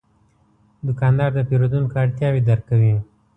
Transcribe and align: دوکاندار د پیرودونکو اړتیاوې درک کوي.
دوکاندار 0.87 1.29
د 1.35 1.39
پیرودونکو 1.49 1.95
اړتیاوې 2.03 2.41
درک 2.47 2.63
کوي. 2.71 2.95